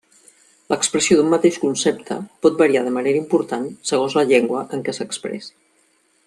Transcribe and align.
L'expressió 0.73 1.17
d'un 1.17 1.27
mateix 1.33 1.59
concepte 1.65 2.17
pot 2.45 2.57
variar 2.63 2.83
de 2.87 2.95
manera 2.97 3.21
important 3.25 3.69
segons 3.91 4.17
la 4.21 4.25
llengua 4.33 4.65
en 4.79 4.83
què 4.89 4.97
s'expressi. 5.01 5.55